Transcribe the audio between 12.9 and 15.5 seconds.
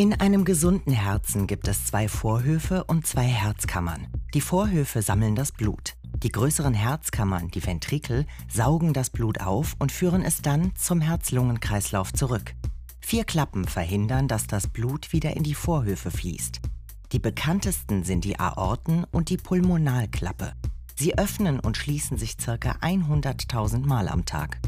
Vier Klappen verhindern, dass das Blut wieder in